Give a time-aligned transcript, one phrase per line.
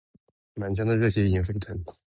[0.55, 1.79] 满腔的热血已经沸腾，